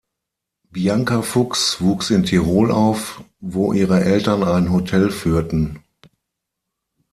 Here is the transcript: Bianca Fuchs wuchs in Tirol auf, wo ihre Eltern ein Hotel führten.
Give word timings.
Bianca 0.71 1.21
Fuchs 1.21 1.79
wuchs 1.79 2.09
in 2.09 2.23
Tirol 2.23 2.71
auf, 2.71 3.23
wo 3.39 3.71
ihre 3.71 4.03
Eltern 4.03 4.41
ein 4.43 4.71
Hotel 4.73 5.11
führten. 5.11 5.83